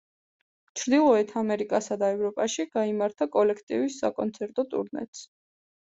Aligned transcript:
ჩრდილოეთ 0.79 1.33
ამერიკასა 1.41 1.97
და 2.03 2.09
ევროპაში 2.15 2.67
გაიმართა 2.77 3.27
კოლექტივის 3.37 4.03
საკონცერტო 4.05 4.67
ტურნეც. 4.73 5.27